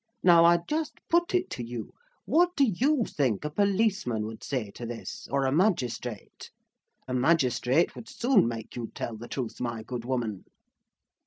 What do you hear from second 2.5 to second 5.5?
do you think a policeman would say to this, or